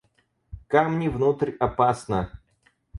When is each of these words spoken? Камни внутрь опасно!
Камни 0.67 1.09
внутрь 1.09 1.53
опасно! 1.59 2.31